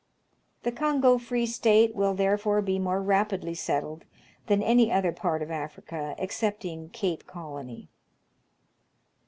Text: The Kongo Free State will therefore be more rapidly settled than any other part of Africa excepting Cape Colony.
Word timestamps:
The 0.63 0.71
Kongo 0.71 1.19
Free 1.19 1.45
State 1.45 1.93
will 1.93 2.15
therefore 2.15 2.63
be 2.63 2.79
more 2.79 3.03
rapidly 3.03 3.53
settled 3.53 4.03
than 4.47 4.63
any 4.63 4.91
other 4.91 5.11
part 5.11 5.43
of 5.43 5.51
Africa 5.51 6.15
excepting 6.17 6.89
Cape 6.89 7.27
Colony. 7.27 7.87